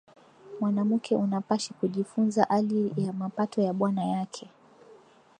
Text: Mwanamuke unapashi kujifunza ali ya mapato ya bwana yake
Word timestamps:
Mwanamuke 0.59 1.15
unapashi 1.15 1.73
kujifunza 1.73 2.49
ali 2.49 2.93
ya 2.97 3.13
mapato 3.13 3.61
ya 3.61 3.73
bwana 3.73 4.03
yake 4.05 4.49